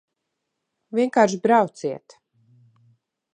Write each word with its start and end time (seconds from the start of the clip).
Vienkārši 0.99 1.39
brauciet! 1.45 2.17